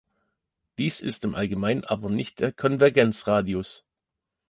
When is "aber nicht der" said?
1.85-2.51